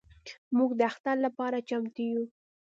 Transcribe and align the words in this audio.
موږ 0.57 0.71
د 0.79 0.81
اختر 0.91 1.15
لپاره 1.25 1.65
چمتو 1.69 2.01
یو. 2.09 2.23